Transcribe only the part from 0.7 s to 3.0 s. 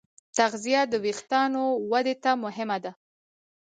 د وېښتیانو ودې ته مهمه ده.